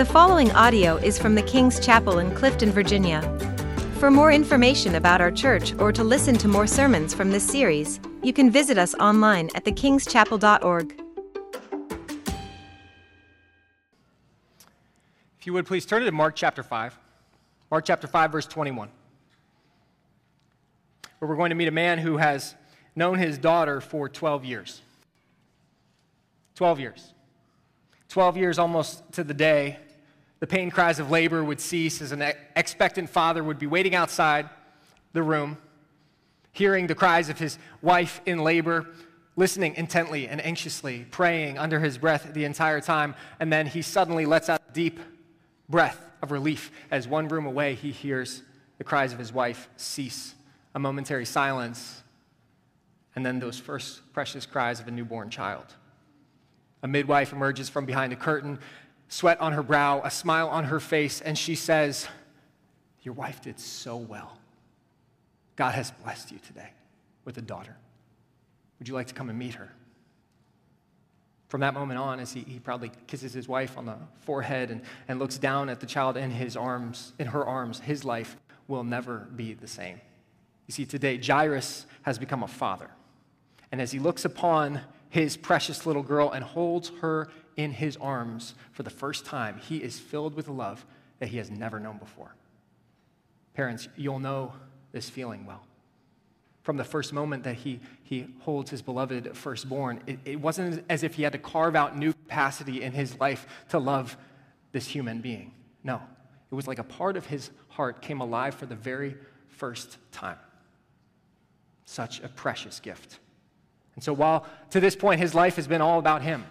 [0.00, 3.20] The following audio is from the King's Chapel in Clifton, Virginia.
[3.98, 8.00] For more information about our church or to listen to more sermons from this series,
[8.22, 11.02] you can visit us online at thekingschapel.org.
[15.38, 16.98] If you would please turn it to Mark chapter 5.
[17.70, 18.88] Mark chapter 5, verse 21.
[21.18, 22.54] Where we're going to meet a man who has
[22.96, 24.80] known his daughter for 12 years.
[26.54, 27.12] 12 years.
[28.08, 29.78] 12 years almost to the day,
[30.40, 32.22] the pain cries of labor would cease as an
[32.56, 34.48] expectant father would be waiting outside
[35.12, 35.58] the room,
[36.52, 38.86] hearing the cries of his wife in labor,
[39.36, 44.26] listening intently and anxiously, praying under his breath the entire time, and then he suddenly
[44.26, 44.98] lets out a deep
[45.68, 48.42] breath of relief as one room away he hears
[48.78, 50.34] the cries of his wife cease,
[50.74, 52.02] a momentary silence,
[53.14, 55.66] and then those first precious cries of a newborn child.
[56.82, 58.58] A midwife emerges from behind a curtain,
[59.10, 62.08] sweat on her brow, a smile on her face, and she says,
[63.02, 64.38] Your wife did so well.
[65.56, 66.70] God has blessed you today
[67.26, 67.76] with a daughter.
[68.78, 69.70] Would you like to come and meet her?
[71.48, 74.80] From that moment on, as he, he probably kisses his wife on the forehead and,
[75.08, 78.36] and looks down at the child in his arms, in her arms, his life
[78.68, 80.00] will never be the same.
[80.68, 82.88] You see, today, Jairus has become a father.
[83.72, 87.28] And as he looks upon his precious little girl and holds her
[87.62, 90.84] in his arms for the first time, he is filled with love
[91.18, 92.34] that he has never known before.
[93.54, 94.54] Parents, you'll know
[94.92, 95.62] this feeling well.
[96.62, 101.02] From the first moment that he, he holds his beloved firstborn, it, it wasn't as
[101.02, 104.16] if he had to carve out new capacity in his life to love
[104.72, 105.52] this human being.
[105.84, 106.00] No,
[106.50, 109.16] it was like a part of his heart came alive for the very
[109.48, 110.38] first time.
[111.84, 113.18] Such a precious gift.
[113.96, 116.44] And so, while to this point his life has been all about him,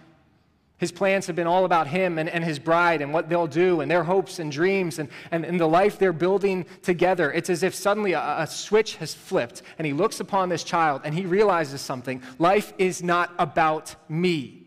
[0.80, 3.82] his plans have been all about him and, and his bride and what they'll do
[3.82, 7.30] and their hopes and dreams and, and, and the life they're building together.
[7.30, 11.02] It's as if suddenly a, a switch has flipped and he looks upon this child
[11.04, 12.22] and he realizes something.
[12.38, 14.66] Life is not about me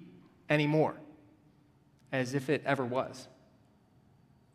[0.52, 0.96] anymore,
[2.12, 3.28] as if it ever was.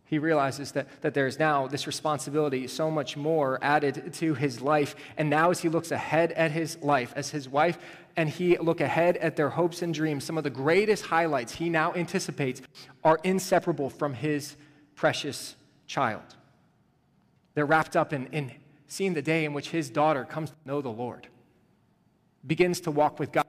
[0.09, 4.97] He realizes that, that there's now this responsibility, so much more added to his life.
[5.19, 7.79] And now, as he looks ahead at his life, as his wife
[8.17, 11.69] and he look ahead at their hopes and dreams, some of the greatest highlights he
[11.69, 12.63] now anticipates
[13.05, 14.57] are inseparable from his
[14.95, 16.37] precious child.
[17.53, 18.53] They're wrapped up in, in
[18.87, 21.29] seeing the day in which his daughter comes to know the Lord,
[22.47, 23.45] begins to walk with God,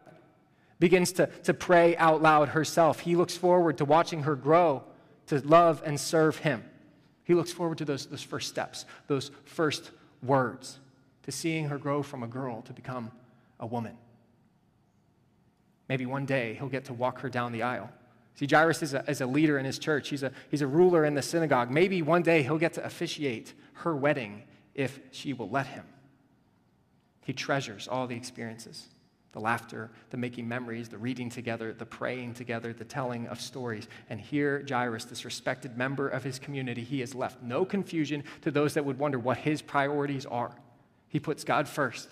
[0.78, 3.00] begins to, to pray out loud herself.
[3.00, 4.84] He looks forward to watching her grow
[5.29, 6.63] to love and serve Him.
[7.23, 9.91] He looks forward to those, those first steps, those first
[10.22, 10.79] words,
[11.23, 13.12] to seeing her grow from a girl to become
[13.59, 13.95] a woman.
[15.88, 17.90] Maybe one day he'll get to walk her down the aisle.
[18.35, 21.06] See, Jairus is a, is a leader in his church, he's a, he's a ruler
[21.06, 21.69] in the synagogue.
[21.69, 24.44] Maybe one day he'll get to officiate her wedding
[24.75, 25.84] if she will let him.
[27.25, 28.88] He treasures all the experiences
[29.31, 33.88] the laughter, the making memories, the reading together, the praying together, the telling of stories.
[34.09, 38.51] And here, Jairus, this respected member of his community, he has left no confusion to
[38.51, 40.51] those that would wonder what his priorities are.
[41.09, 42.09] He puts God first,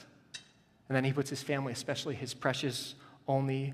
[0.89, 2.95] and then he puts his family, especially his precious
[3.27, 3.73] only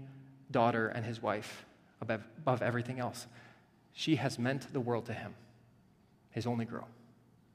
[0.51, 1.65] daughter and his wife,
[2.01, 3.27] above, above everything else.
[3.93, 5.33] She has meant the world to him,
[6.31, 6.87] his only girl.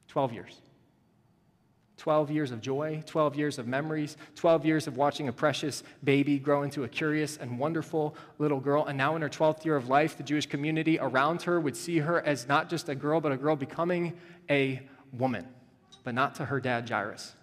[0.08, 0.60] 12 years.
[1.98, 6.38] 12 years of joy, 12 years of memories, 12 years of watching a precious baby
[6.38, 8.86] grow into a curious and wonderful little girl.
[8.86, 11.98] And now, in her 12th year of life, the Jewish community around her would see
[11.98, 14.16] her as not just a girl, but a girl becoming
[14.48, 14.80] a
[15.12, 15.46] woman,
[16.04, 17.34] but not to her dad, Jairus.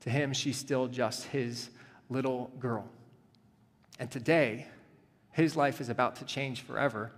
[0.00, 1.68] To him, she's still just his
[2.08, 2.88] little girl.
[3.98, 4.66] And today,
[5.32, 7.12] his life is about to change forever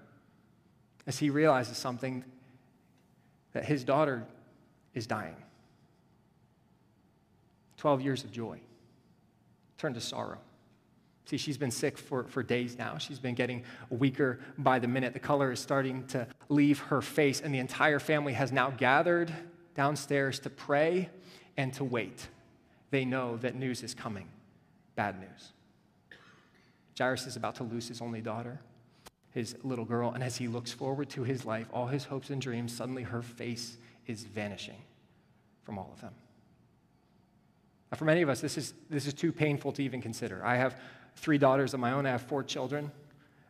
[1.06, 2.24] as he realizes something
[3.52, 4.26] that his daughter
[4.92, 5.36] is dying.
[7.78, 8.60] 12 years of joy
[9.78, 10.38] turned to sorrow.
[11.24, 12.98] See, she's been sick for, for days now.
[12.98, 15.12] She's been getting weaker by the minute.
[15.12, 19.32] The color is starting to leave her face, and the entire family has now gathered
[19.74, 21.10] downstairs to pray
[21.56, 22.28] and to wait.
[22.90, 24.26] They know that news is coming
[24.96, 25.52] bad news.
[26.98, 28.58] Jairus is about to lose his only daughter,
[29.30, 32.40] his little girl, and as he looks forward to his life, all his hopes and
[32.40, 33.76] dreams, suddenly her face
[34.06, 34.80] is vanishing
[35.62, 36.14] from all of them.
[37.96, 40.44] For many of us, this is, this is too painful to even consider.
[40.44, 40.78] I have
[41.16, 42.92] three daughters of my own, I have four children.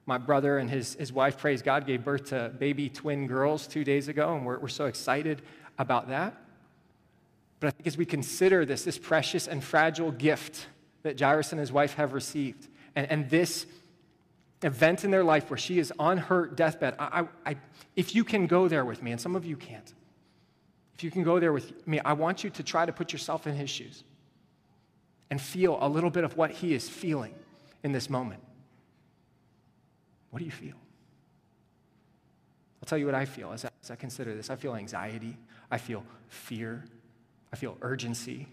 [0.06, 3.84] My brother and his, his wife, praise God, gave birth to baby twin girls two
[3.84, 5.42] days ago, and we're, we're so excited
[5.78, 6.34] about that.
[7.60, 10.68] But I think as we consider this, this precious and fragile gift
[11.02, 13.66] that Jairus and his wife have received, and, and this
[14.62, 17.56] event in their life where she is on her deathbed, I, I, I,
[17.96, 19.92] if you can go there with me, and some of you can't,
[20.94, 23.46] if you can go there with me, I want you to try to put yourself
[23.46, 24.04] in his shoes
[25.30, 27.34] and feel a little bit of what he is feeling
[27.82, 28.42] in this moment.
[30.30, 30.74] What do you feel?
[32.82, 34.50] I'll tell you what I feel as I, as I consider this.
[34.50, 35.36] I feel anxiety.
[35.70, 36.84] I feel fear.
[37.52, 38.46] I feel urgency.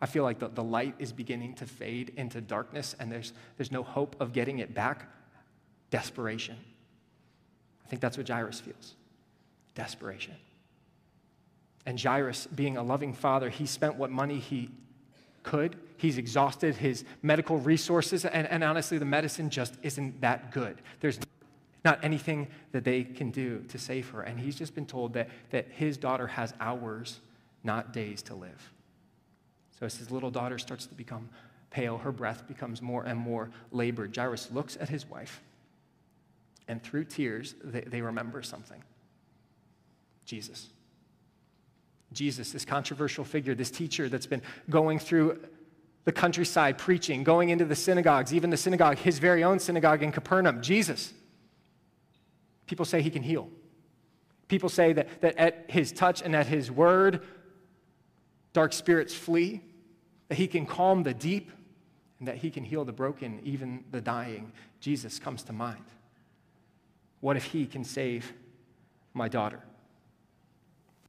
[0.00, 3.72] I feel like the, the light is beginning to fade into darkness and there's, there's
[3.72, 5.10] no hope of getting it back.
[5.90, 6.56] Desperation.
[7.84, 8.94] I think that's what Jairus feels
[9.74, 10.34] desperation.
[11.86, 14.70] And Jairus, being a loving father, he spent what money he
[15.44, 15.76] could.
[15.98, 20.80] He's exhausted his medical resources, and, and honestly, the medicine just isn't that good.
[21.00, 21.18] There's
[21.84, 24.22] not anything that they can do to save her.
[24.22, 27.20] And he's just been told that, that his daughter has hours,
[27.64, 28.72] not days, to live.
[29.78, 31.28] So as his little daughter starts to become
[31.70, 34.16] pale, her breath becomes more and more labored.
[34.16, 35.42] Jairus looks at his wife,
[36.68, 38.82] and through tears, they, they remember something
[40.24, 40.68] Jesus.
[42.12, 45.38] Jesus, this controversial figure, this teacher that's been going through
[46.08, 50.10] the countryside preaching, going into the synagogues, even the synagogue, his very own synagogue in
[50.10, 50.62] Capernaum.
[50.62, 51.12] Jesus.
[52.66, 53.50] People say he can heal.
[54.48, 57.26] People say that, that at his touch and at his word,
[58.54, 59.60] dark spirits flee,
[60.28, 61.50] that he can calm the deep,
[62.20, 64.50] and that he can heal the broken, even the dying.
[64.80, 65.84] Jesus comes to mind.
[67.20, 68.32] What if he can save
[69.12, 69.60] my daughter?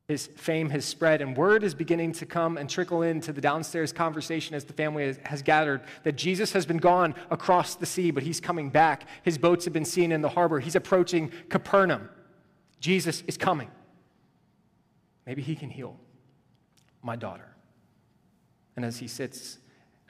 [0.09, 3.93] His fame has spread, and word is beginning to come and trickle into the downstairs
[3.93, 8.09] conversation as the family has, has, gathered that Jesus has been gone across the sea,
[8.09, 9.03] but he's coming back.
[9.21, 10.59] His boats have been seen in the harbor.
[10.59, 12.09] He's approaching Capernaum.
[12.79, 13.69] Jesus is coming.
[15.27, 15.95] Maybe he can heal
[17.03, 17.55] my daughter.
[18.75, 19.59] And as he sits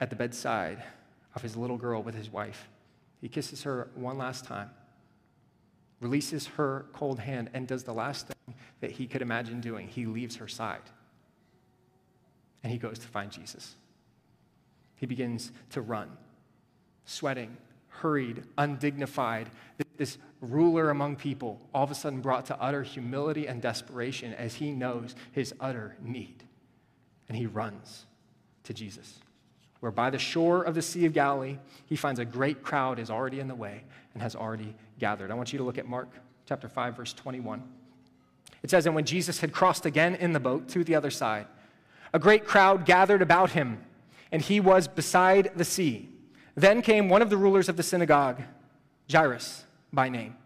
[0.00, 0.82] at the bedside
[1.34, 2.70] of his little girl with his wife,
[3.20, 4.70] he kisses her one last time
[6.00, 9.86] releases her cold hand, and does the last thing that he could imagine doing.
[9.86, 10.82] He leaves her side
[12.62, 13.74] and he goes to find Jesus.
[14.96, 16.10] He begins to run,
[17.04, 17.56] sweating,
[17.88, 19.48] hurried, undignified.
[19.96, 24.54] This ruler among people, all of a sudden brought to utter humility and desperation as
[24.54, 26.44] he knows his utter need.
[27.28, 28.06] And he runs
[28.64, 29.20] to Jesus
[29.80, 33.10] where by the shore of the Sea of Galilee, he finds a great crowd is
[33.10, 33.82] already in the way
[34.12, 35.30] and has already gathered.
[35.30, 36.08] I want you to look at Mark
[36.46, 37.62] chapter 5, verse 21.
[38.62, 41.46] It says, And when Jesus had crossed again in the boat to the other side,
[42.12, 43.82] a great crowd gathered about him,
[44.30, 46.08] and he was beside the sea.
[46.54, 48.42] Then came one of the rulers of the synagogue,
[49.10, 50.36] Jairus by name.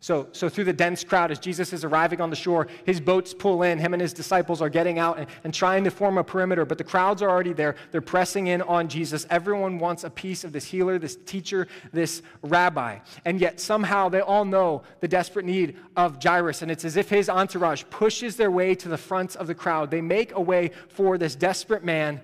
[0.00, 3.32] So, so through the dense crowd, as Jesus is arriving on the shore, his boats
[3.32, 3.78] pull in.
[3.78, 6.78] Him and his disciples are getting out and, and trying to form a perimeter, but
[6.78, 7.76] the crowds are already there.
[7.90, 9.26] They're pressing in on Jesus.
[9.30, 12.98] Everyone wants a piece of this healer, this teacher, this rabbi.
[13.24, 17.08] And yet somehow they all know the desperate need of Jairus, and it's as if
[17.08, 19.90] his entourage pushes their way to the front of the crowd.
[19.90, 22.20] They make a way for this desperate man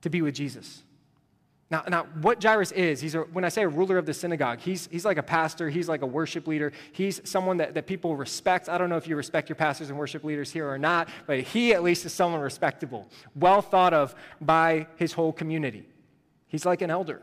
[0.00, 0.82] to be with Jesus.
[1.68, 4.60] Now, now what Jairus is, he's a, when I say a ruler of the synagogue,
[4.60, 8.14] he's, he's like a pastor, he's like a worship leader, he's someone that, that people
[8.14, 8.68] respect.
[8.68, 11.40] I don't know if you respect your pastors and worship leaders here or not, but
[11.40, 15.88] he at least is someone respectable, well thought of by his whole community.
[16.46, 17.22] He's like an elder.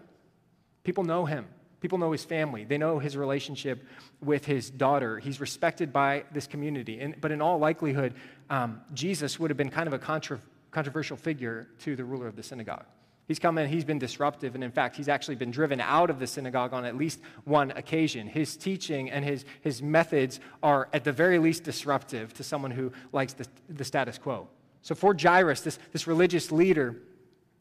[0.83, 1.45] People know him,
[1.79, 3.85] people know his family, they know his relationship
[4.21, 5.19] with his daughter.
[5.19, 6.99] He's respected by this community.
[6.99, 8.13] And, but in all likelihood,
[8.49, 10.41] um, Jesus would have been kind of a contra-
[10.71, 12.85] controversial figure to the ruler of the synagogue.
[13.27, 16.19] He's come in, he's been disruptive, and in fact, he's actually been driven out of
[16.19, 18.27] the synagogue on at least one occasion.
[18.27, 22.91] His teaching and his, his methods are, at the very least, disruptive to someone who
[23.13, 24.49] likes the, the status quo.
[24.81, 26.97] So for Jairus, this, this religious leader,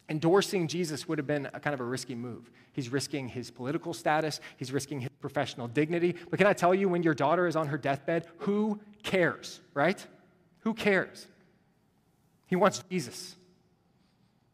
[0.08, 2.50] endorsing Jesus would have been a kind of a risky move.
[2.72, 6.16] He's risking his political status, he's risking his professional dignity.
[6.28, 10.04] But can I tell you, when your daughter is on her deathbed, who cares, right?
[10.60, 11.28] Who cares?
[12.48, 13.36] He wants Jesus.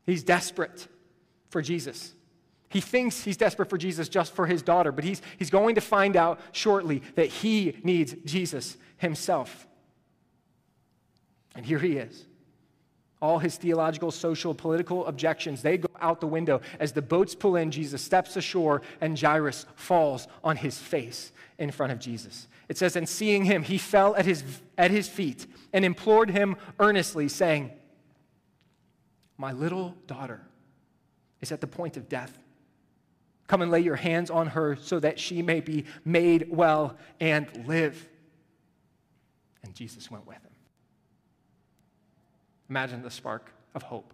[0.05, 0.87] He's desperate
[1.49, 2.15] for Jesus.
[2.71, 5.81] He thinks he's desperate for Jesus just for his daughter, but he's, he's going to
[5.81, 9.67] find out shortly that he needs Jesus himself.
[11.55, 12.27] And here he is.
[13.21, 16.61] All his theological, social, political objections, they go out the window.
[16.79, 21.71] As the boats pull in, Jesus steps ashore, and Jairus falls on his face in
[21.71, 22.47] front of Jesus.
[22.69, 24.45] It says, And seeing him, he fell at his,
[24.77, 27.73] at his feet and implored him earnestly, saying,
[29.37, 30.43] My little daughter
[31.41, 32.39] is at the point of death.
[33.47, 37.67] Come and lay your hands on her so that she may be made well and
[37.67, 38.09] live.
[39.63, 40.53] And Jesus went with him.
[42.69, 44.13] Imagine the spark of hope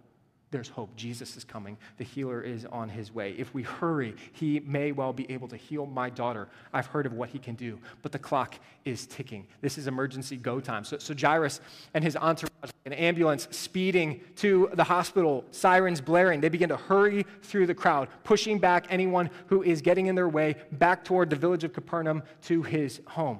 [0.55, 0.95] there's hope.
[0.95, 1.77] Jesus is coming.
[1.97, 3.35] The healer is on his way.
[3.37, 6.47] If we hurry, he may well be able to heal my daughter.
[6.73, 9.47] I've heard of what he can do, but the clock is ticking.
[9.59, 10.85] This is emergency go time.
[10.85, 11.59] So, so Jairus
[11.93, 17.25] and his entourage, an ambulance speeding to the hospital, sirens blaring, they begin to hurry
[17.43, 21.35] through the crowd, pushing back anyone who is getting in their way back toward the
[21.35, 23.39] village of Capernaum to his home.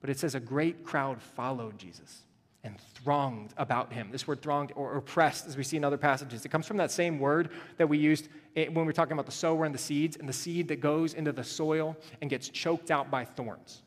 [0.00, 2.22] But it says a great crowd followed Jesus
[2.62, 4.10] and thronged about him.
[4.10, 6.90] This word thronged or oppressed, as we see in other passages, it comes from that
[6.90, 10.16] same word that we used when we were talking about the sower and the seeds,
[10.16, 13.82] and the seed that goes into the soil and gets choked out by thorns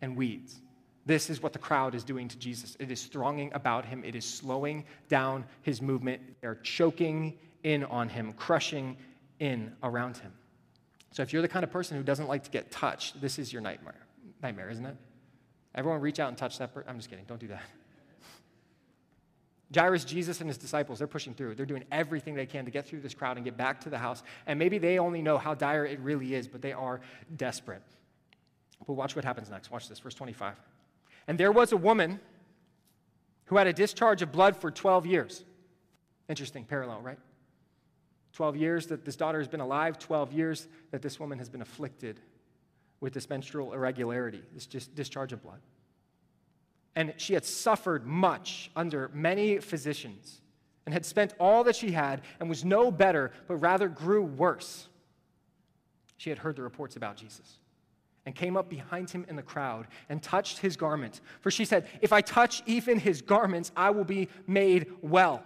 [0.00, 0.60] and weeds.
[1.06, 2.76] This is what the crowd is doing to Jesus.
[2.80, 6.22] It is thronging about him, it is slowing down his movement.
[6.40, 8.96] They're choking in on him, crushing
[9.38, 10.32] in around him.
[11.10, 13.52] So if you're the kind of person who doesn't like to get touched, this is
[13.52, 14.06] your nightmare.
[14.42, 14.96] Nightmare, isn't it?
[15.74, 16.88] Everyone reach out and touch that person.
[16.88, 17.24] I'm just kidding.
[17.26, 17.62] Don't do that.
[19.74, 21.54] Jairus, Jesus, and his disciples, they're pushing through.
[21.54, 23.98] They're doing everything they can to get through this crowd and get back to the
[23.98, 24.22] house.
[24.46, 27.00] And maybe they only know how dire it really is, but they are
[27.36, 27.82] desperate.
[28.86, 29.70] But watch what happens next.
[29.70, 30.56] Watch this, verse 25.
[31.26, 32.20] And there was a woman
[33.46, 35.44] who had a discharge of blood for 12 years.
[36.28, 37.18] Interesting parallel, right?
[38.34, 41.62] 12 years that this daughter has been alive, 12 years that this woman has been
[41.62, 42.20] afflicted
[43.00, 45.60] with this menstrual irregularity, this discharge of blood
[46.96, 50.40] and she had suffered much under many physicians
[50.86, 54.88] and had spent all that she had and was no better, but rather grew worse.
[56.16, 57.58] She had heard the reports about Jesus
[58.26, 61.20] and came up behind him in the crowd and touched his garment.
[61.40, 65.42] For she said, If I touch even his garments, I will be made well.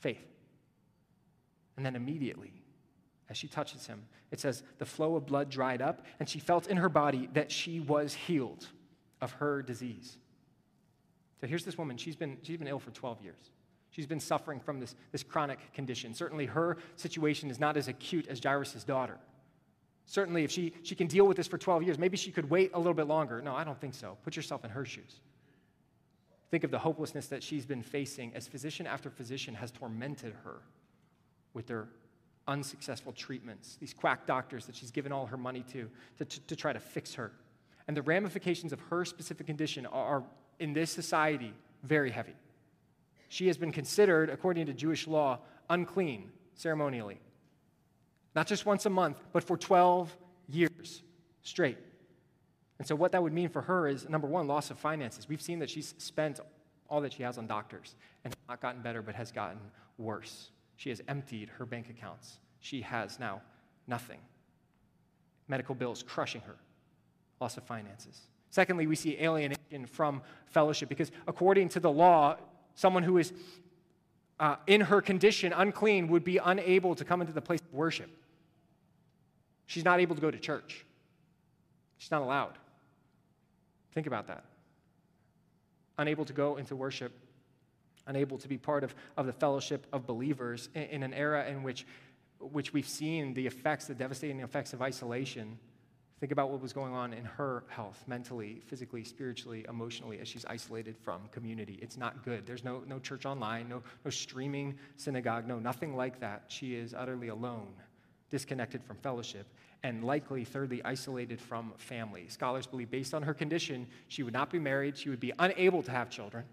[0.00, 0.24] Faith.
[1.76, 2.52] And then immediately,
[3.28, 6.66] as she touches him, it says, the flow of blood dried up, and she felt
[6.66, 8.66] in her body that she was healed
[9.20, 10.16] of her disease.
[11.40, 13.50] So here's this woman, she's been, she's been ill for 12 years.
[13.90, 16.14] She's been suffering from this, this chronic condition.
[16.14, 19.18] Certainly, her situation is not as acute as Jairus' daughter.
[20.04, 22.70] Certainly, if she, she can deal with this for 12 years, maybe she could wait
[22.74, 23.40] a little bit longer.
[23.42, 24.16] No, I don't think so.
[24.24, 25.20] Put yourself in her shoes.
[26.50, 30.62] Think of the hopelessness that she's been facing as physician after physician has tormented her
[31.52, 31.88] with their
[32.46, 36.56] unsuccessful treatments, these quack doctors that she's given all her money to, to, to, to
[36.56, 37.32] try to fix her.
[37.88, 40.22] And the ramifications of her specific condition are,
[40.60, 42.36] in this society, very heavy.
[43.30, 45.38] She has been considered, according to Jewish law,
[45.70, 47.18] unclean ceremonially.
[48.34, 50.14] Not just once a month, but for 12
[50.48, 51.02] years
[51.42, 51.78] straight.
[52.78, 55.28] And so, what that would mean for her is number one, loss of finances.
[55.28, 56.40] We've seen that she's spent
[56.88, 59.58] all that she has on doctors and not gotten better, but has gotten
[59.96, 60.50] worse.
[60.76, 62.38] She has emptied her bank accounts.
[62.60, 63.40] She has now
[63.86, 64.20] nothing.
[65.48, 66.56] Medical bills crushing her
[67.40, 68.20] loss of finances.
[68.50, 72.36] Secondly, we see alienation from fellowship because according to the law,
[72.74, 73.32] someone who is
[74.40, 78.10] uh, in her condition, unclean, would be unable to come into the place of worship.
[79.66, 80.84] She's not able to go to church.
[81.98, 82.56] She's not allowed.
[83.92, 84.44] Think about that.
[85.98, 87.12] Unable to go into worship,
[88.06, 91.64] unable to be part of, of the fellowship of believers in, in an era in
[91.64, 91.84] which,
[92.38, 95.58] which we've seen the effects, the devastating effects of isolation
[96.20, 100.44] Think about what was going on in her health, mentally, physically, spiritually, emotionally, as she's
[100.46, 101.78] isolated from community.
[101.80, 102.44] It's not good.
[102.44, 106.44] There's no, no church online, no, no streaming synagogue, no, nothing like that.
[106.48, 107.72] She is utterly alone,
[108.30, 109.46] disconnected from fellowship,
[109.84, 112.26] and likely, thirdly, isolated from family.
[112.28, 115.84] Scholars believe, based on her condition, she would not be married, she would be unable
[115.84, 116.44] to have children,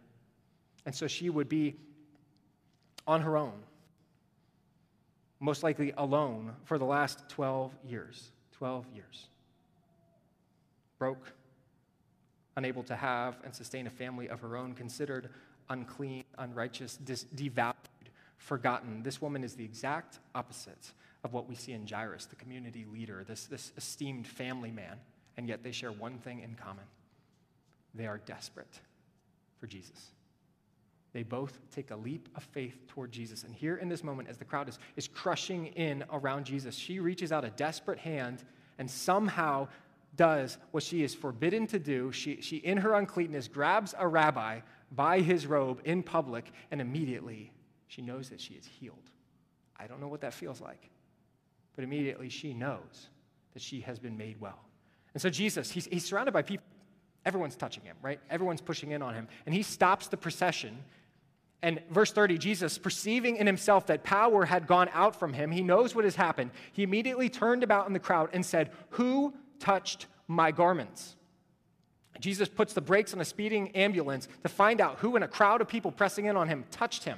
[0.86, 1.75] and so she would be
[3.07, 3.63] on her own,
[5.39, 8.31] most likely alone, for the last 12 years.
[8.51, 9.27] 12 years
[10.97, 11.33] broke,
[12.57, 15.29] unable to have and sustain a family of her own, considered
[15.69, 17.75] unclean, unrighteous, dis- devalued,
[18.37, 19.03] forgotten.
[19.03, 20.91] This woman is the exact opposite
[21.23, 24.97] of what we see in Jairus, the community leader, this, this esteemed family man,
[25.37, 26.85] and yet they share one thing in common
[27.95, 28.79] they are desperate
[29.57, 30.11] for Jesus.
[31.13, 33.43] They both take a leap of faith toward Jesus.
[33.43, 36.99] And here in this moment, as the crowd is, is crushing in around Jesus, she
[36.99, 38.43] reaches out a desperate hand
[38.77, 39.69] and somehow
[40.15, 42.12] does what she is forbidden to do.
[42.12, 47.51] She, she, in her uncleanness, grabs a rabbi by his robe in public, and immediately
[47.88, 49.12] she knows that she is healed.
[49.77, 50.89] I don't know what that feels like,
[51.75, 53.10] but immediately she knows
[53.53, 54.60] that she has been made well.
[55.13, 56.65] And so Jesus, he's, he's surrounded by people.
[57.25, 58.19] Everyone's touching him, right?
[58.29, 59.27] Everyone's pushing in on him.
[59.45, 60.77] And he stops the procession.
[61.62, 65.63] And verse 30, Jesus, perceiving in himself that power had gone out from him, he
[65.63, 66.51] knows what has happened.
[66.74, 69.34] He immediately turned about in the crowd and said, Who
[69.65, 71.15] touched my garments.
[72.19, 75.60] Jesus puts the brakes on a speeding ambulance to find out who in a crowd
[75.60, 77.17] of people pressing in on him touched him.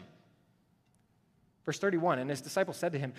[1.65, 3.13] Verse 31 And his disciples said to him,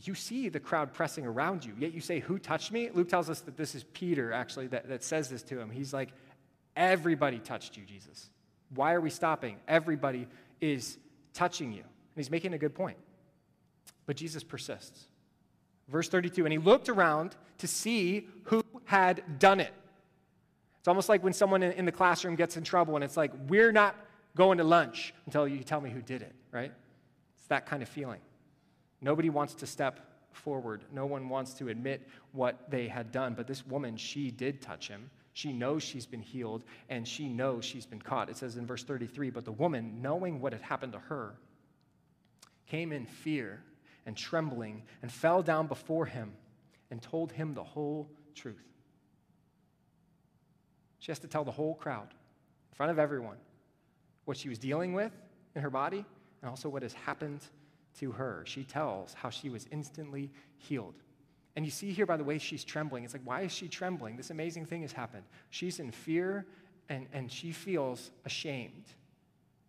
[0.00, 2.90] You see the crowd pressing around you, yet you say, Who touched me?
[2.92, 5.70] Luke tells us that this is Peter, actually, that, that says this to him.
[5.70, 6.10] He's like,
[6.76, 8.30] Everybody touched you, Jesus.
[8.74, 9.56] Why are we stopping?
[9.68, 10.26] Everybody
[10.60, 10.98] is
[11.34, 11.80] touching you.
[11.80, 12.96] And he's making a good point.
[14.06, 15.06] But Jesus persists.
[15.88, 18.61] Verse 32 And he looked around to see who
[18.92, 19.72] had done it.
[20.80, 23.72] It's almost like when someone in the classroom gets in trouble and it's like, We're
[23.72, 23.96] not
[24.36, 26.72] going to lunch until you tell me who did it, right?
[27.38, 28.20] It's that kind of feeling.
[29.00, 30.00] Nobody wants to step
[30.32, 30.84] forward.
[30.92, 33.32] No one wants to admit what they had done.
[33.32, 35.10] But this woman, she did touch him.
[35.32, 38.28] She knows she's been healed and she knows she's been caught.
[38.28, 41.34] It says in verse 33 But the woman, knowing what had happened to her,
[42.66, 43.62] came in fear
[44.04, 46.32] and trembling and fell down before him
[46.90, 48.71] and told him the whole truth.
[51.02, 52.06] She has to tell the whole crowd
[52.70, 53.36] in front of everyone
[54.24, 55.10] what she was dealing with
[55.56, 56.04] in her body
[56.40, 57.40] and also what has happened
[57.98, 58.44] to her.
[58.46, 60.94] She tells how she was instantly healed.
[61.56, 64.16] And you see here by the way she's trembling, it's like, why is she trembling?
[64.16, 65.24] This amazing thing has happened.
[65.50, 66.46] She's in fear
[66.88, 68.84] and, and she feels ashamed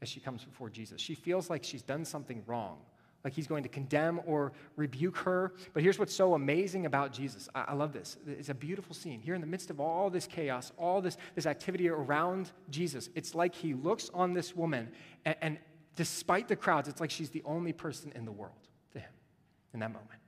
[0.03, 1.01] as she comes before Jesus.
[1.01, 2.77] She feels like she's done something wrong,
[3.23, 5.53] like he's going to condemn or rebuke her.
[5.73, 7.49] But here's what's so amazing about Jesus.
[7.55, 8.17] I, I, love this.
[8.27, 9.21] It's a beautiful scene.
[9.21, 13.33] Here in the midst of all this chaos, all this, this activity around Jesus, it's
[13.33, 14.89] like he looks on this woman,
[15.25, 15.57] and, and
[15.95, 19.11] despite the crowds, it's like she's the only person in the world to him
[19.73, 20.22] in that moment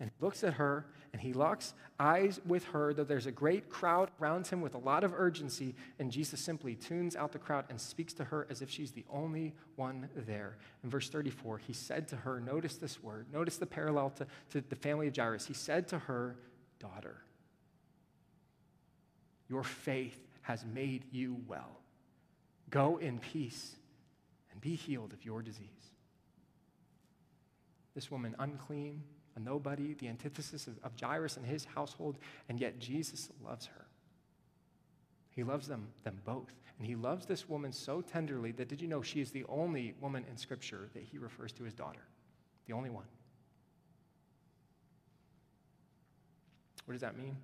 [0.00, 3.70] and he looks at her and he locks eyes with her, though there's a great
[3.70, 5.74] crowd around him with a lot of urgency.
[5.98, 9.04] And Jesus simply tunes out the crowd and speaks to her as if she's the
[9.10, 10.58] only one there.
[10.84, 14.60] In verse 34, he said to her, Notice this word, notice the parallel to, to
[14.68, 15.46] the family of Jairus.
[15.46, 16.36] He said to her,
[16.78, 17.22] Daughter,
[19.48, 21.80] your faith has made you well.
[22.68, 23.76] Go in peace
[24.52, 25.66] and be healed of your disease.
[27.94, 29.02] This woman, unclean,
[29.36, 33.86] a nobody, the antithesis of, of Jairus and his household, and yet Jesus loves her.
[35.30, 36.54] He loves them, them both.
[36.78, 39.94] And he loves this woman so tenderly that did you know she is the only
[40.00, 42.02] woman in Scripture that he refers to as daughter?
[42.66, 43.04] The only one.
[46.86, 47.36] What does that mean?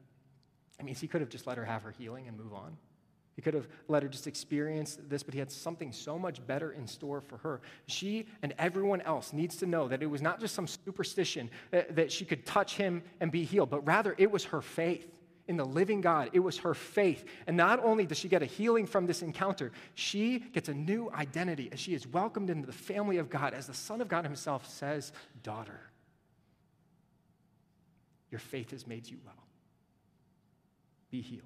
[0.79, 2.77] It means he could have just let her have her healing and move on.
[3.35, 6.73] He could have let her just experience this, but he had something so much better
[6.73, 7.62] in store for her.
[7.87, 11.97] She and everyone else needs to know that it was not just some superstition that,
[11.97, 15.09] that she could touch him and be healed, but rather it was her faith
[15.49, 16.31] in the living God.
[16.35, 17.25] It was her faith.
[17.47, 21.11] And not only does she get a healing from this encounter, she gets a new
[21.11, 24.25] identity as she is welcomed into the family of God, as the Son of God
[24.25, 25.81] himself says, Daughter,
[28.31, 29.35] your faith has made you well.
[31.11, 31.42] Be healed.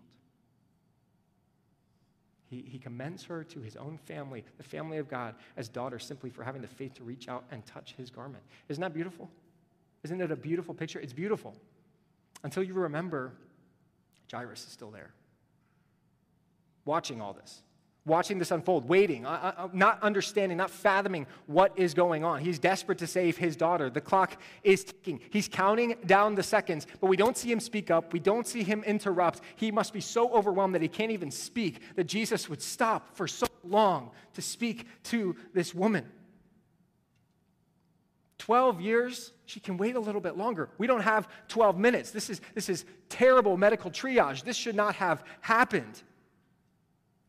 [2.49, 6.31] He, he commends her to his own family, the family of God, as daughter simply
[6.31, 8.45] for having the faith to reach out and touch his garment.
[8.69, 9.29] Isn't that beautiful?
[10.05, 11.01] Isn't it a beautiful picture?
[11.01, 11.55] It's beautiful.
[12.45, 13.33] Until you remember
[14.31, 15.11] Jairus is still there,
[16.85, 17.63] watching all this
[18.07, 22.41] watching this unfold, waiting, uh, uh, not understanding, not fathoming what is going on.
[22.41, 23.91] He's desperate to save his daughter.
[23.91, 25.21] The clock is ticking.
[25.31, 28.13] He's counting down the seconds, but we don't see him speak up.
[28.13, 29.41] We don't see him interrupt.
[29.57, 33.27] He must be so overwhelmed that he can't even speak, that Jesus would stop for
[33.27, 36.07] so long to speak to this woman.
[38.39, 40.69] 12 years, she can wait a little bit longer.
[40.79, 42.13] We don't have 12 minutes.
[42.13, 44.45] This is, this is terrible medical triage.
[44.45, 46.03] This should not have happened.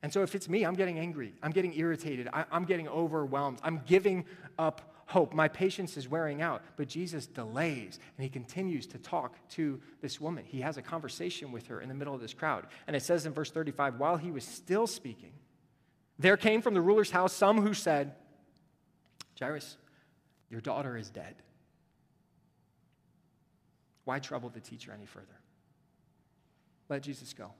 [0.04, 1.34] And so if it's me, I'm getting angry.
[1.42, 2.30] I'm getting irritated.
[2.32, 3.60] I, am getting overwhelmed.
[3.64, 4.26] I'm giving
[4.60, 5.34] up hope.
[5.34, 6.62] My patience is wearing out.
[6.76, 10.46] But Jesus delays and he continues to talk to this woman.
[10.46, 12.68] He has a conversation with her in the middle of this crowd.
[12.86, 15.34] And it says in verse 35 while he was still speaking,
[16.20, 18.14] there came from the ruler's house some who said,
[19.40, 19.78] Jairus,
[20.50, 21.36] your daughter is dead.
[24.06, 25.26] Why trouble the teacher any further?
[26.90, 27.52] Let Jesus go.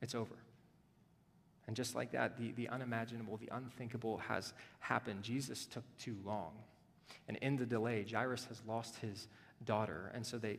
[0.00, 0.34] It's over.
[1.66, 5.22] And just like that, the, the unimaginable, the unthinkable has happened.
[5.22, 6.52] Jesus took too long.
[7.26, 9.28] And in the delay, Jairus has lost his
[9.64, 10.10] daughter.
[10.14, 10.58] And so they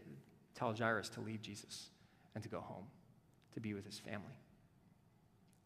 [0.55, 1.89] tell Jairus to leave Jesus
[2.33, 2.85] and to go home,
[3.53, 4.39] to be with his family.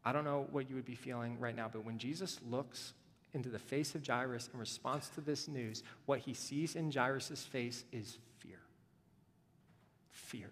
[0.04, 2.94] I don't know what you would be feeling right now, but when Jesus looks
[3.34, 7.44] into the face of Jairus in response to this news, what he sees in Jairus'
[7.44, 8.60] face is fear.
[10.10, 10.50] Fear.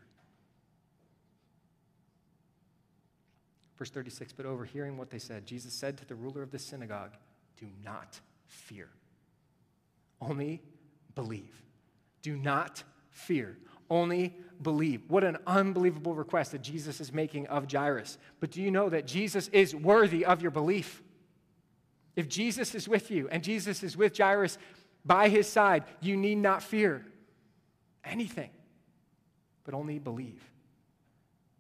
[3.77, 7.11] Verse 36 But overhearing what they said, Jesus said to the ruler of the synagogue,
[7.59, 8.89] Do not fear,
[10.21, 10.61] only
[11.15, 11.63] believe.
[12.21, 13.57] Do not fear,
[13.89, 15.03] only believe.
[15.07, 18.17] What an unbelievable request that Jesus is making of Jairus.
[18.39, 21.01] But do you know that Jesus is worthy of your belief?
[22.15, 24.57] If Jesus is with you and Jesus is with Jairus
[25.05, 27.05] by his side, you need not fear
[28.03, 28.49] anything,
[29.63, 30.43] but only believe.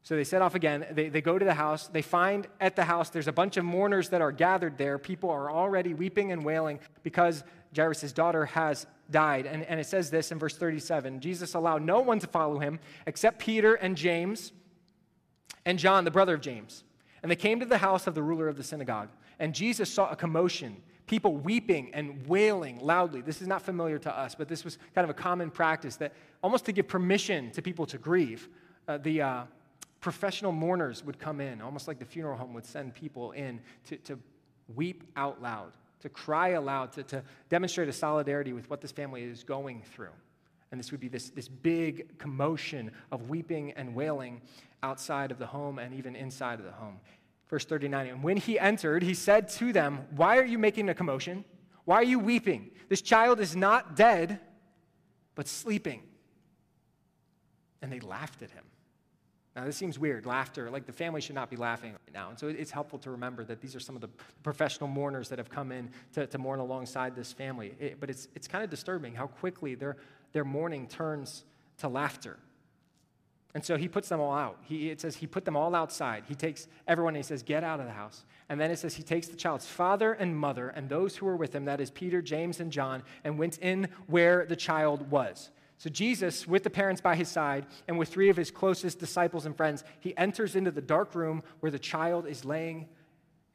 [0.07, 0.85] So they set off again.
[0.91, 1.89] They, they go to the house.
[1.89, 4.97] They find at the house there's a bunch of mourners that are gathered there.
[4.97, 7.43] People are already weeping and wailing because
[7.75, 9.45] Jairus' daughter has died.
[9.45, 12.79] And, and it says this in verse 37 Jesus allowed no one to follow him
[13.05, 14.53] except Peter and James
[15.65, 16.85] and John, the brother of James.
[17.21, 19.09] And they came to the house of the ruler of the synagogue.
[19.39, 23.19] And Jesus saw a commotion, people weeping and wailing loudly.
[23.19, 26.13] This is not familiar to us, but this was kind of a common practice that
[26.41, 28.47] almost to give permission to people to grieve.
[28.87, 29.43] Uh, the, uh,
[30.07, 33.97] professional mourners would come in, almost like the funeral home would send people in to,
[33.97, 34.17] to
[34.73, 39.21] weep out loud, to cry aloud, to, to demonstrate a solidarity with what this family
[39.21, 40.15] is going through.
[40.71, 44.39] And this would be this, this big commotion of weeping and wailing
[44.81, 47.01] outside of the home and even inside of the home.
[47.49, 50.93] Verse 39 And when he entered, he said to them, Why are you making a
[50.93, 51.43] commotion?
[51.83, 52.71] Why are you weeping?
[52.87, 54.39] This child is not dead,
[55.35, 56.03] but sleeping.
[57.81, 58.63] And they laughed at him.
[59.57, 62.29] Now, this seems weird, laughter, like the family should not be laughing right now.
[62.29, 64.09] And so it's helpful to remember that these are some of the
[64.43, 67.73] professional mourners that have come in to, to mourn alongside this family.
[67.79, 69.97] It, but it's, it's kind of disturbing how quickly their,
[70.31, 71.43] their mourning turns
[71.79, 72.37] to laughter.
[73.55, 74.59] And so he puts them all out.
[74.61, 76.25] He, it says he put them all outside.
[76.27, 78.25] He takes everyone and he says, Get out of the house.
[78.49, 81.35] And then it says he takes the child's father and mother and those who were
[81.35, 85.49] with him, that is Peter, James, and John, and went in where the child was.
[85.79, 89.45] So, Jesus, with the parents by his side and with three of his closest disciples
[89.45, 92.87] and friends, he enters into the dark room where the child is laying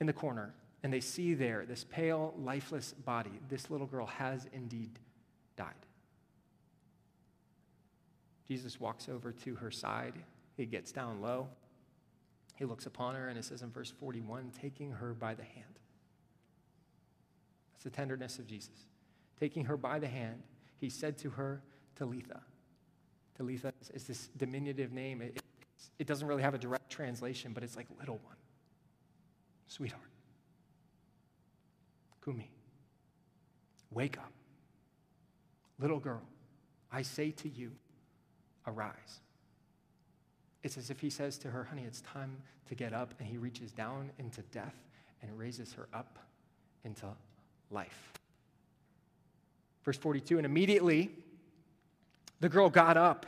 [0.00, 0.54] in the corner.
[0.84, 3.40] And they see there this pale, lifeless body.
[3.48, 4.98] This little girl has indeed
[5.56, 5.74] died.
[8.46, 10.14] Jesus walks over to her side.
[10.56, 11.48] He gets down low.
[12.56, 15.78] He looks upon her, and it says in verse 41 taking her by the hand.
[17.72, 18.86] That's the tenderness of Jesus.
[19.40, 20.42] Taking her by the hand,
[20.78, 21.62] he said to her,
[22.02, 22.40] Talitha.
[23.36, 25.22] Talitha is this diminutive name.
[25.22, 25.40] It,
[26.00, 28.34] it doesn't really have a direct translation, but it's like little one,
[29.68, 30.02] sweetheart.
[32.24, 32.50] Kumi,
[33.92, 34.32] wake up.
[35.78, 36.22] Little girl,
[36.90, 37.70] I say to you,
[38.66, 39.20] arise.
[40.64, 42.36] It's as if he says to her, honey, it's time
[42.68, 43.14] to get up.
[43.20, 44.74] And he reaches down into death
[45.22, 46.18] and raises her up
[46.84, 47.06] into
[47.70, 48.12] life.
[49.84, 51.10] Verse 42 And immediately
[52.42, 53.24] the girl got up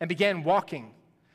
[0.00, 0.90] and began walking,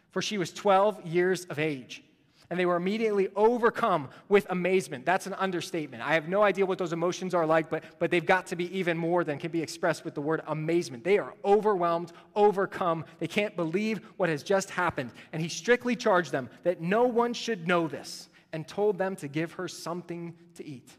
[0.10, 2.04] for she was 12 years of age.
[2.50, 5.06] And they were immediately overcome with amazement.
[5.06, 6.04] That's an understatement.
[6.04, 8.78] I have no idea what those emotions are like, but, but they've got to be
[8.78, 11.04] even more than can be expressed with the word amazement.
[11.04, 13.06] They are overwhelmed, overcome.
[13.20, 15.12] They can't believe what has just happened.
[15.32, 19.28] And he strictly charged them that no one should know this and told them to
[19.28, 20.90] give her something to eat.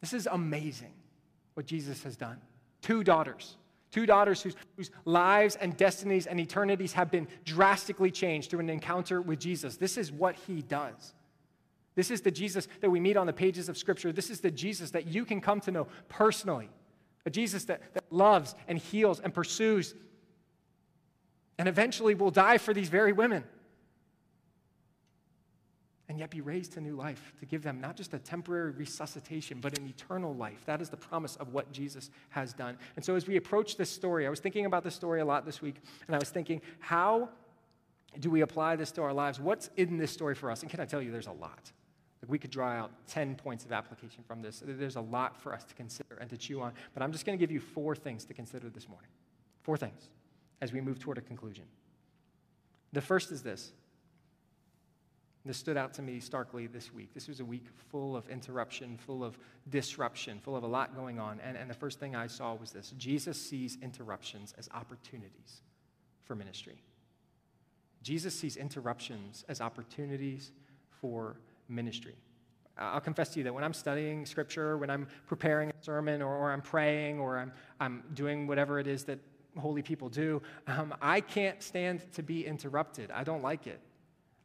[0.00, 0.94] This is amazing
[1.52, 2.38] what Jesus has done.
[2.80, 3.56] Two daughters
[3.96, 8.68] Two daughters whose, whose lives and destinies and eternities have been drastically changed through an
[8.68, 9.78] encounter with Jesus.
[9.78, 11.14] This is what he does.
[11.94, 14.12] This is the Jesus that we meet on the pages of Scripture.
[14.12, 16.68] This is the Jesus that you can come to know personally.
[17.24, 19.94] A Jesus that, that loves and heals and pursues
[21.56, 23.44] and eventually will die for these very women
[26.16, 29.58] and yet be raised to new life to give them not just a temporary resuscitation,
[29.60, 30.64] but an eternal life.
[30.64, 32.78] That is the promise of what Jesus has done.
[32.96, 35.44] And so, as we approach this story, I was thinking about this story a lot
[35.44, 35.74] this week,
[36.06, 37.28] and I was thinking, how
[38.18, 39.38] do we apply this to our lives?
[39.38, 40.62] What's in this story for us?
[40.62, 41.70] And can I tell you, there's a lot.
[42.22, 44.62] Like we could draw out 10 points of application from this.
[44.64, 46.72] There's a lot for us to consider and to chew on.
[46.94, 49.10] But I'm just going to give you four things to consider this morning.
[49.64, 50.08] Four things
[50.62, 51.64] as we move toward a conclusion.
[52.94, 53.72] The first is this
[55.48, 57.14] this stood out to me starkly this week.
[57.14, 61.18] This was a week full of interruption, full of disruption, full of a lot going
[61.18, 61.40] on.
[61.40, 65.60] And, and the first thing I saw was this Jesus sees interruptions as opportunities
[66.24, 66.82] for ministry.
[68.02, 70.52] Jesus sees interruptions as opportunities
[71.00, 71.36] for
[71.68, 72.14] ministry.
[72.78, 76.36] I'll confess to you that when I'm studying scripture, when I'm preparing a sermon, or,
[76.36, 79.18] or I'm praying, or I'm, I'm doing whatever it is that
[79.58, 83.10] holy people do, um, I can't stand to be interrupted.
[83.10, 83.80] I don't like it.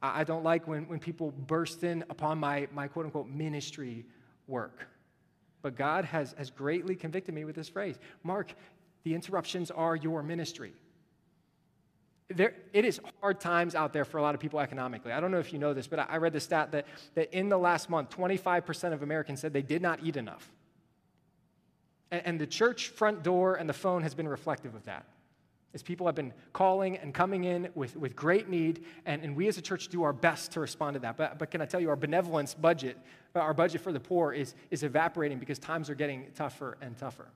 [0.02, 4.06] I don't like when, when people burst in upon my, my quote unquote ministry
[4.48, 4.88] work.
[5.62, 8.54] But God has, has greatly convicted me with this phrase Mark,
[9.04, 10.74] the interruptions are your ministry.
[12.30, 15.12] There, it is hard times out there for a lot of people economically.
[15.12, 17.34] I don't know if you know this, but I, I read the stat that, that
[17.38, 20.50] in the last month, 25% of Americans said they did not eat enough.
[22.10, 25.06] And, and the church front door and the phone has been reflective of that.
[25.74, 29.48] As people have been calling and coming in with, with great need, and, and we
[29.48, 31.16] as a church do our best to respond to that.
[31.16, 32.98] But, but can I tell you, our benevolence budget,
[33.36, 36.98] uh, our budget for the poor, is, is evaporating because times are getting tougher and
[36.98, 37.28] tougher.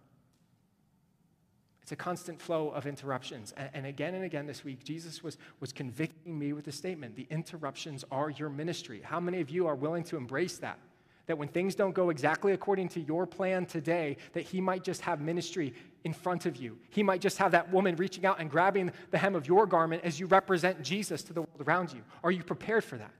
[1.85, 3.53] It's a constant flow of interruptions.
[3.55, 7.15] And, and again and again this week, Jesus was, was convicting me with the statement
[7.15, 9.01] the interruptions are your ministry.
[9.03, 10.79] How many of you are willing to embrace that?
[11.27, 15.01] That when things don't go exactly according to your plan today, that He might just
[15.01, 16.77] have ministry in front of you.
[16.91, 20.03] He might just have that woman reaching out and grabbing the hem of your garment
[20.05, 22.03] as you represent Jesus to the world around you.
[22.23, 23.11] Are you prepared for that?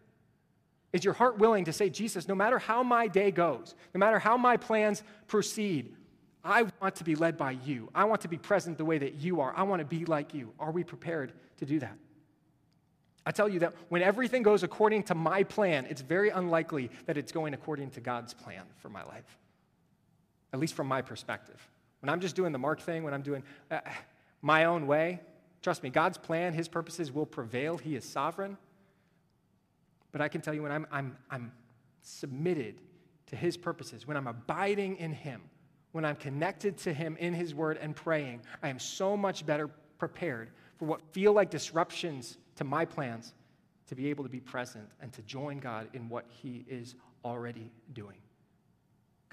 [0.94, 4.20] Is your heart willing to say, Jesus, no matter how my day goes, no matter
[4.20, 5.94] how my plans proceed,
[6.44, 7.90] I want to be led by you.
[7.94, 9.52] I want to be present the way that you are.
[9.58, 10.54] I want to be like you.
[10.60, 11.98] Are we prepared to do that?
[13.26, 17.18] I tell you that when everything goes according to my plan, it's very unlikely that
[17.18, 19.38] it's going according to God's plan for my life,
[20.54, 21.60] at least from my perspective.
[22.06, 23.42] When I'm just doing the Mark thing, when I'm doing
[23.72, 23.80] uh,
[24.44, 25.22] my own way,
[25.64, 27.80] trust me, God's plan, His purposes will prevail.
[27.80, 28.58] He is sovereign.
[30.12, 31.52] But I can tell you when I'm, I'm, I'm
[32.04, 32.76] submitted
[33.26, 35.42] to His purposes, when I'm abiding in Him,
[35.94, 39.68] when I'm connected to Him in His Word and praying, I am so much better
[39.98, 43.34] prepared for what feel like disruptions to my plans
[43.88, 47.72] to be able to be present and to join God in what He is already
[47.94, 48.18] doing.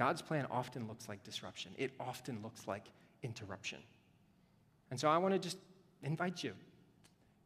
[0.03, 2.87] God's plan often looks like disruption, it often looks like
[3.23, 3.79] interruption.
[4.91, 5.59] And so I want to just
[6.03, 6.55] invite you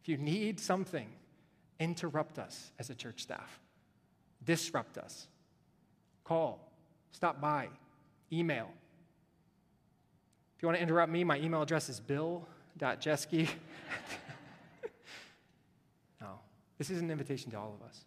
[0.01, 1.07] if you need something,
[1.79, 3.61] interrupt us as a church staff,
[4.42, 5.29] disrupt us,
[6.25, 6.73] call,
[7.11, 7.69] stop by,
[8.33, 8.71] email.
[10.57, 13.51] If you want to interrupt me, my email address is bill.jeschke.
[16.23, 16.38] no,
[16.79, 18.07] this is an invitation to all of us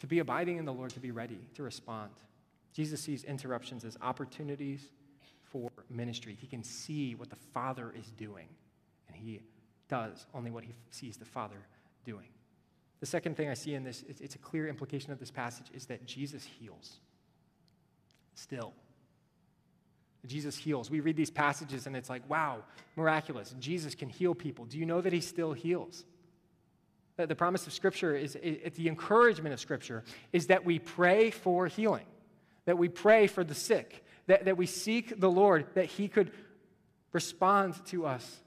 [0.00, 2.10] to be abiding in the Lord, to be ready to respond.
[2.76, 4.90] Jesus sees interruptions as opportunities
[5.50, 6.36] for ministry.
[6.38, 8.48] He can see what the Father is doing,
[9.08, 9.40] and he
[9.88, 11.56] does only what he sees the Father
[12.04, 12.26] doing.
[13.00, 15.86] The second thing I see in this, it's a clear implication of this passage, is
[15.86, 17.00] that Jesus heals.
[18.34, 18.74] Still.
[20.26, 20.90] Jesus heals.
[20.90, 22.58] We read these passages and it's like, wow,
[22.94, 23.54] miraculous.
[23.58, 24.66] Jesus can heal people.
[24.66, 26.04] Do you know that he still heals?
[27.16, 32.04] The promise of Scripture is, the encouragement of Scripture is that we pray for healing,
[32.66, 36.30] that we pray for the sick, that, that we seek the Lord, that he could
[37.12, 38.40] respond to us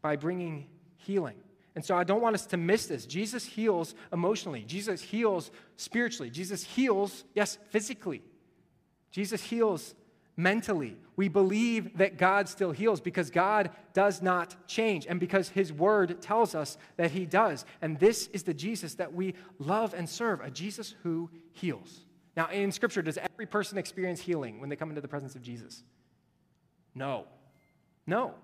[0.00, 1.36] by bringing healing.
[1.74, 3.04] And so I don't want us to miss this.
[3.04, 8.22] Jesus heals emotionally, Jesus heals spiritually, Jesus heals, yes, physically.
[9.10, 9.94] Jesus heals
[10.36, 10.96] mentally.
[11.16, 16.20] We believe that God still heals because God does not change and because His Word
[16.20, 17.64] tells us that He does.
[17.80, 22.05] And this is the Jesus that we love and serve, a Jesus who heals.
[22.36, 25.42] Now, in Scripture, does every person experience healing when they come into the presence of
[25.42, 25.82] Jesus?
[26.94, 27.24] No.
[28.06, 28.34] No.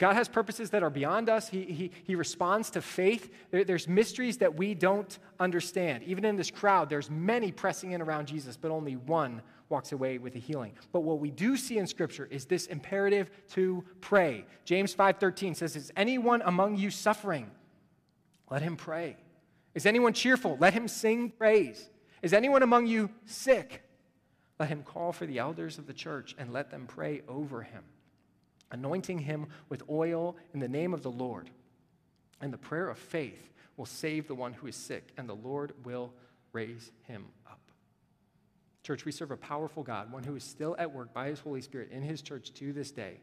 [0.00, 1.48] God has purposes that are beyond us.
[1.48, 3.30] He, he, he responds to faith.
[3.50, 6.04] There, there's mysteries that we don't understand.
[6.04, 10.16] Even in this crowd, there's many pressing in around Jesus, but only one walks away
[10.16, 10.72] with a healing.
[10.90, 14.46] But what we do see in Scripture is this imperative to pray.
[14.64, 17.50] James 5.13 says, Is anyone among you suffering?
[18.50, 19.16] Let him pray.
[19.74, 20.56] Is anyone cheerful?
[20.58, 21.90] Let him sing praise.
[22.22, 23.82] Is anyone among you sick?
[24.58, 27.84] Let him call for the elders of the church and let them pray over him
[28.70, 31.50] anointing him with oil in the name of the Lord.
[32.40, 35.72] And the prayer of faith will save the one who is sick, and the Lord
[35.84, 36.12] will
[36.52, 37.60] raise him up.
[38.82, 41.60] Church, we serve a powerful God, one who is still at work by his Holy
[41.60, 43.20] Spirit in his church to this day.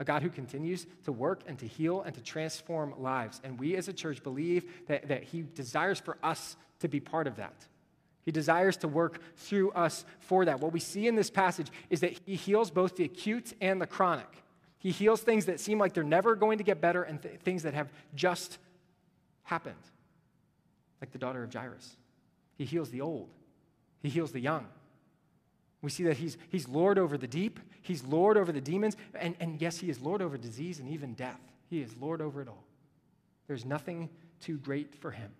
[0.00, 3.40] A God who continues to work and to heal and to transform lives.
[3.44, 7.26] And we as a church believe that, that he desires for us to be part
[7.26, 7.66] of that.
[8.24, 10.60] He desires to work through us for that.
[10.60, 13.86] What we see in this passage is that he heals both the acute and the
[13.86, 14.42] chronic.
[14.78, 17.62] He heals things that seem like they're never going to get better and th- things
[17.62, 18.58] that have just
[19.42, 19.74] happened,
[21.00, 21.96] like the daughter of Jairus.
[22.56, 23.30] He heals the old,
[24.02, 24.66] he heals the young.
[25.82, 29.36] We see that he's, he's Lord over the deep, he's Lord over the demons, and,
[29.38, 31.40] and yes, he is Lord over disease and even death.
[31.68, 32.64] He is Lord over it all.
[33.48, 34.08] There's nothing
[34.40, 35.30] too great for him.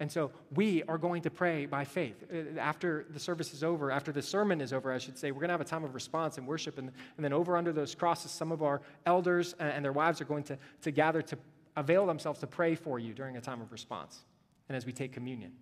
[0.00, 2.24] And so we are going to pray by faith.
[2.32, 5.40] Uh, after the service is over, after the sermon is over, I should say, we're
[5.40, 6.78] going to have a time of response and worship.
[6.78, 10.24] And, and then over under those crosses, some of our elders and their wives are
[10.24, 11.38] going to, to gather to
[11.76, 14.20] avail themselves to pray for you during a time of response
[14.68, 15.52] and as we take communion.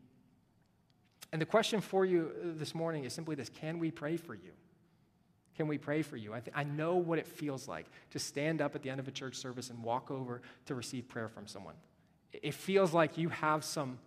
[1.33, 4.35] And the question for you uh, this morning is simply this Can we pray for
[4.35, 4.53] you?
[5.57, 6.33] Can we pray for you?
[6.33, 9.09] I, th- I know what it feels like to stand up at the end of
[9.09, 11.75] a church service and walk over to receive prayer from someone.
[12.33, 13.99] It feels like you have some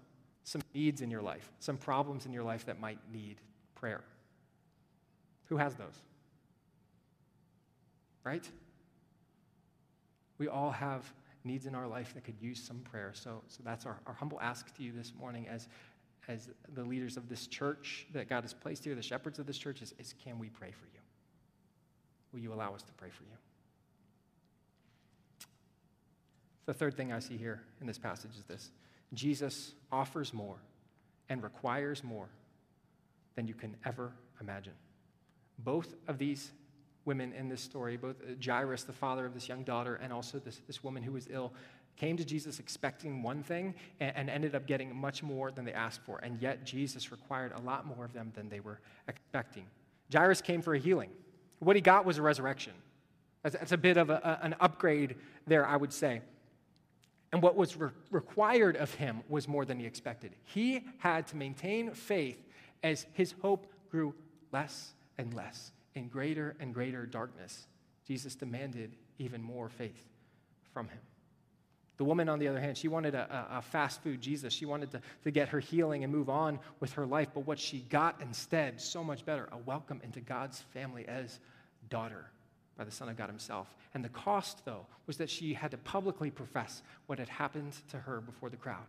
[0.43, 3.37] some needs in your life, some problems in your life that might need
[3.75, 4.01] prayer.
[5.45, 5.99] Who has those?
[8.23, 8.47] Right?
[10.37, 11.11] We all have
[11.43, 13.11] needs in our life that could use some prayer.
[13.13, 15.67] So, so that's our, our humble ask to you this morning as,
[16.27, 19.57] as the leaders of this church that God has placed here, the shepherds of this
[19.57, 20.99] church, is, is can we pray for you?
[22.31, 23.37] Will you allow us to pray for you?
[26.65, 28.71] The third thing I see here in this passage is this
[29.13, 30.57] Jesus offers more
[31.29, 32.29] and requires more
[33.35, 34.73] than you can ever imagine.
[35.59, 36.51] Both of these
[37.05, 40.61] women in this story, both Jairus, the father of this young daughter, and also this,
[40.67, 41.53] this woman who was ill,
[41.97, 45.73] came to Jesus expecting one thing and, and, ended up getting much more than they
[45.73, 46.19] asked for.
[46.19, 49.65] And yet, Jesus required a lot more of them than they were expecting.
[50.11, 51.09] Jairus came for a healing.
[51.59, 52.73] What he got was a resurrection.
[53.43, 55.15] That's, that's a bit of a, a, an upgrade
[55.47, 56.21] there, I would say.
[57.31, 60.35] And what was re- required of him was more than he expected.
[60.43, 62.43] He had to maintain faith
[62.83, 64.13] as his hope grew
[64.51, 67.67] less and less in greater and greater darkness.
[68.05, 70.09] Jesus demanded even more faith
[70.73, 70.99] from him.
[71.97, 74.51] The woman, on the other hand, she wanted a, a, fast food Jesus.
[74.51, 77.27] She wanted to, to get her healing and move on with her life.
[77.33, 81.39] But what she got instead, so much better, a welcome into God's family as
[81.89, 82.31] daughter
[82.81, 83.75] by the Son of God Himself.
[83.93, 87.97] And the cost, though, was that she had to publicly profess what had happened to
[87.97, 88.87] her before the crowd.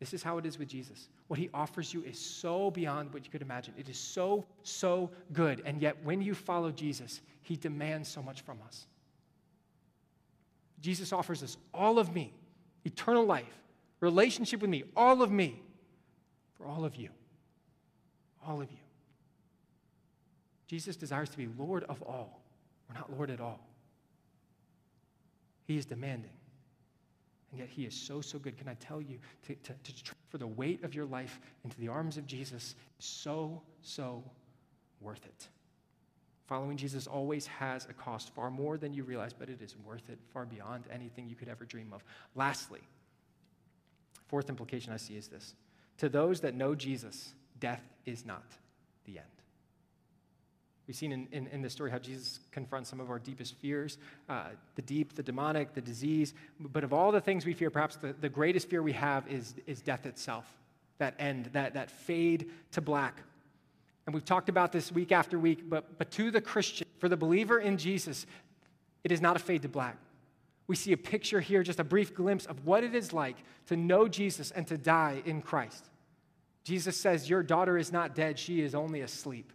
[0.00, 1.08] This is how it is with Jesus.
[1.28, 3.72] What he offers you is so beyond what you could imagine.
[3.78, 5.62] It is so, so good.
[5.64, 8.84] And yet, when you follow Jesus, he demands so much from us.
[10.82, 12.34] Jesus offers us all of me,
[12.84, 13.62] eternal life,
[14.00, 15.62] relationship with me, all of me,
[16.58, 17.08] for all of you.
[18.46, 18.78] All of you.
[20.66, 22.39] Jesus desires to be Lord of all.
[22.94, 23.60] Not Lord at all.
[25.66, 26.30] He is demanding.
[27.50, 28.56] And yet, He is so, so good.
[28.56, 31.88] Can I tell you to, to, to transfer the weight of your life into the
[31.88, 34.22] arms of Jesus is so, so
[35.00, 35.48] worth it.
[36.46, 40.10] Following Jesus always has a cost, far more than you realize, but it is worth
[40.10, 42.02] it, far beyond anything you could ever dream of.
[42.34, 42.80] Lastly,
[44.26, 45.54] fourth implication I see is this
[45.98, 48.56] to those that know Jesus, death is not
[49.04, 49.39] the end.
[50.90, 53.96] We've seen in, in, in, this story how Jesus confronts some of our deepest fears
[54.28, 56.34] uh, the deep, the demonic, the disease.
[56.58, 59.54] But of all the things we fear, perhaps the, the greatest fear we have is,
[59.68, 60.52] is death itself,
[60.98, 63.22] that end, that, that fade to black.
[64.06, 67.16] And we've talked about this week after week, but, but to the Christian, for the
[67.16, 68.26] believer in Jesus,
[69.04, 69.96] it is not a fade to black.
[70.66, 73.76] We see a picture here, just a brief glimpse of what it is like to
[73.76, 75.84] know Jesus and to die in Christ.
[76.64, 79.52] Jesus says, Your daughter is not dead, she is only asleep.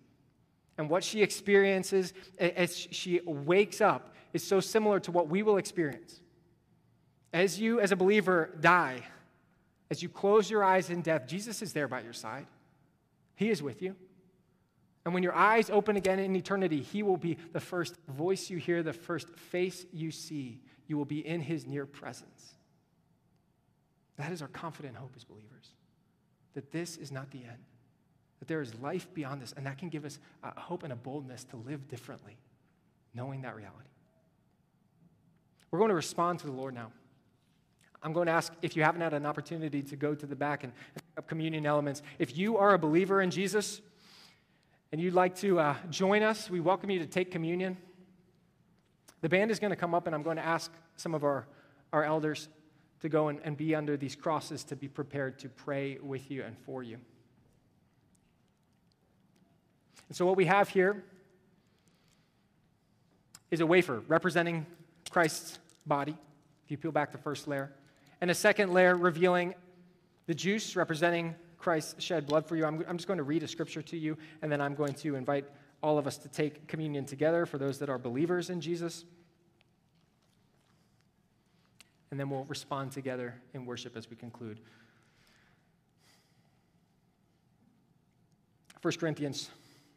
[0.78, 5.58] And what she experiences as she wakes up is so similar to what we will
[5.58, 6.20] experience.
[7.32, 9.04] As you, as a believer, die,
[9.90, 12.48] as you close your eyes in death, Jesus is there by your side.
[13.36, 13.96] He is with you.
[15.06, 18.58] And when your eyes open again in eternity, He will be the first voice you
[18.58, 20.62] hear, the first face you see.
[20.88, 22.56] You will be in His near presence.
[24.18, 25.74] That is our confident hope as believers,
[26.56, 27.64] that this is not the end
[28.46, 30.96] that there is life beyond this, and that can give us a hope and a
[30.96, 32.38] boldness to live differently,
[33.16, 33.90] knowing that reality.
[35.72, 36.92] We're going to respond to the Lord now.
[38.04, 40.64] I'm going to ask if you haven't had an opportunity to go to the back
[40.64, 42.04] and pick up communion elements.
[42.20, 43.82] If you are a believer in Jesus
[44.92, 47.78] and you'd like to uh, join us, we welcome you to take communion.
[49.22, 51.48] The band is going to come up, and I'm going to ask some of our,
[51.92, 52.48] our elders
[53.02, 56.44] to go and, and be under these crosses to be prepared to pray with you
[56.44, 57.00] and for you.
[60.08, 61.04] And so, what we have here
[63.52, 64.66] is a wafer representing
[65.10, 66.16] Christ's body,
[66.66, 67.72] if you peel back the first layer,
[68.22, 69.56] and a second layer revealing
[70.28, 72.66] the juice representing Christ's shed blood for you.
[72.66, 75.16] I'm, I'm just going to read a scripture to you, and then I'm going to
[75.16, 75.46] invite
[75.82, 79.06] all of us to take communion together for those that are believers in Jesus.
[82.12, 84.60] And then we'll respond together in worship as we conclude.
[88.82, 89.50] 1 Corinthians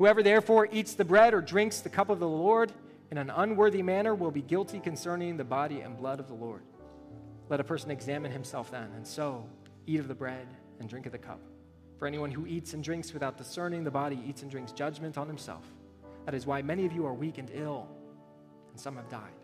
[0.00, 2.72] Whoever therefore eats the bread or drinks the cup of the Lord
[3.10, 6.62] in an unworthy manner will be guilty concerning the body and blood of the Lord.
[7.50, 9.44] Let a person examine himself then, and so
[9.86, 10.46] eat of the bread
[10.78, 11.38] and drink of the cup.
[11.98, 15.26] For anyone who eats and drinks without discerning the body eats and drinks judgment on
[15.26, 15.66] himself.
[16.24, 17.86] That is why many of you are weak and ill,
[18.70, 19.36] and some have died.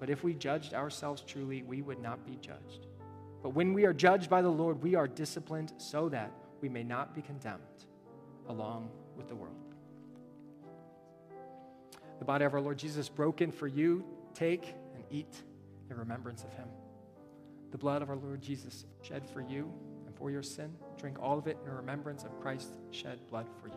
[0.00, 2.86] But if we judged ourselves truly, we would not be judged.
[3.42, 6.32] But when we are judged by the Lord, we are disciplined so that
[6.62, 7.60] we may not be condemned
[8.48, 9.73] along with the world.
[12.24, 14.02] The body of our Lord Jesus broken for you,
[14.32, 15.42] take and eat
[15.90, 16.64] in remembrance of him.
[17.70, 19.70] The blood of our Lord Jesus shed for you
[20.06, 23.68] and for your sin, drink all of it in remembrance of Christ's shed blood for
[23.68, 23.74] you.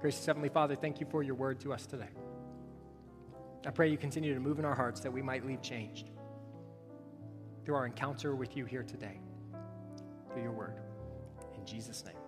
[0.00, 2.10] Gracious Heavenly Father, thank you for your word to us today.
[3.66, 6.10] I pray you continue to move in our hearts that we might leave changed
[7.64, 9.20] through our encounter with you here today,
[10.32, 10.80] through your word.
[11.56, 12.21] In Jesus' name.